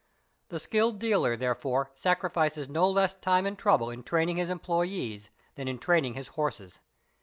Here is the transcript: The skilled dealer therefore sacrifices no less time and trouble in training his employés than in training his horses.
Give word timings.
The 0.49 0.57
skilled 0.59 0.97
dealer 0.97 1.37
therefore 1.37 1.91
sacrifices 1.93 2.67
no 2.67 2.89
less 2.89 3.13
time 3.13 3.45
and 3.45 3.55
trouble 3.55 3.91
in 3.91 4.01
training 4.01 4.37
his 4.37 4.49
employés 4.49 5.29
than 5.53 5.67
in 5.67 5.77
training 5.77 6.15
his 6.15 6.29
horses. 6.29 6.79